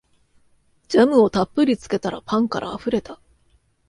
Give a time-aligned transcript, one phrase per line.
[0.87, 3.19] ジャムをたっぷりつけたらパンからあふれた